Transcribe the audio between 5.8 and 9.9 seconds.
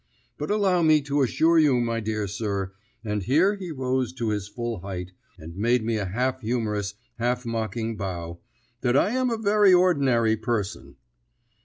me a half humorous, half mocking bow, "that I am a very